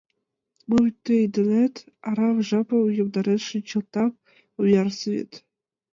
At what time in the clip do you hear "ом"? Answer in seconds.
4.59-4.65